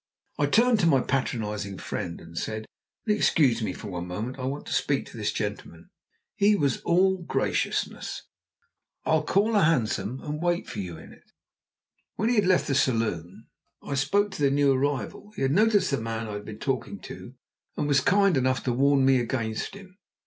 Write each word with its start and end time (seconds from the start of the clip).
I 0.39 0.47
turned 0.47 0.79
to 0.79 0.87
my 0.87 1.01
patronising 1.01 1.77
friend 1.77 2.19
and 2.19 2.35
said, 2.35 2.65
"Will 3.05 3.11
you 3.13 3.17
excuse 3.19 3.61
me 3.61 3.71
for 3.71 3.89
one 3.89 4.07
moment? 4.07 4.39
I 4.39 4.45
want 4.45 4.65
to 4.65 4.73
speak 4.73 5.05
to 5.05 5.15
this 5.15 5.31
gentleman." 5.31 5.91
He 6.35 6.55
was 6.55 6.79
still 6.79 6.85
all 6.89 7.17
graciousness. 7.21 8.23
"I'll 9.05 9.21
call 9.23 9.55
a 9.55 9.61
hansom 9.61 10.19
and 10.23 10.41
wait 10.41 10.67
for 10.67 10.79
you 10.79 10.97
in 10.97 11.13
it." 11.13 11.31
When 12.15 12.29
he 12.29 12.35
had 12.37 12.47
left 12.47 12.65
the 12.65 12.73
saloon 12.73 13.45
I 13.83 13.93
spoke 13.93 14.31
to 14.31 14.41
the 14.41 14.49
new 14.49 14.71
arrival. 14.73 15.33
He 15.35 15.43
had 15.43 15.51
noticed 15.51 15.91
the 15.91 16.01
man 16.01 16.27
I 16.27 16.33
had 16.33 16.45
been 16.45 16.57
talking 16.57 16.99
to, 17.01 17.35
and 17.77 17.87
was 17.87 18.01
kind 18.01 18.37
enough 18.37 18.63
to 18.63 18.73
warn 18.73 19.05
me 19.05 19.19
against 19.19 19.75
him. 19.75 19.99